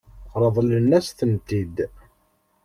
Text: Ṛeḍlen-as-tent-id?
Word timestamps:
Ṛeḍlen-as-tent-id? 0.41 1.77